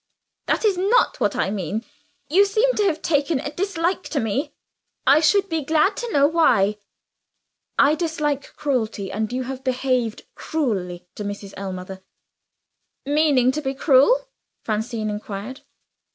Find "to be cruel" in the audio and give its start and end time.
13.51-14.27